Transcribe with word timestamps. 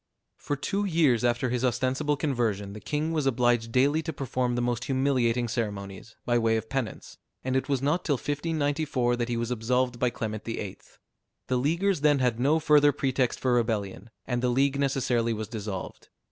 For 0.39 0.55
two 0.55 0.83
years 0.83 1.23
after 1.23 1.51
his 1.51 1.63
ostensible 1.63 2.17
conversion, 2.17 2.73
the 2.73 2.79
king 2.79 3.11
was 3.11 3.27
obliged 3.27 3.71
daily 3.71 4.01
to 4.01 4.11
perform 4.11 4.55
the 4.55 4.61
most 4.63 4.85
humiliating 4.85 5.47
ceremonies, 5.47 6.15
by 6.25 6.39
way 6.39 6.57
of 6.57 6.69
penance; 6.69 7.19
and 7.43 7.55
it 7.55 7.69
was 7.69 7.83
not 7.83 8.03
till 8.03 8.15
1594 8.15 9.15
that 9.17 9.29
he 9.29 9.37
was 9.37 9.51
absolved 9.51 9.99
by 9.99 10.09
Clement 10.09 10.43
VIII. 10.43 10.79
The 11.49 11.57
Leaguers 11.57 12.01
then 12.01 12.17
had 12.17 12.39
no 12.39 12.57
further 12.59 12.91
pretext 12.91 13.39
for 13.39 13.53
rebellion, 13.53 14.09
and 14.25 14.41
the 14.41 14.49
League 14.49 14.79
necessarily 14.79 15.33
was 15.33 15.47
dissolved. 15.47 16.09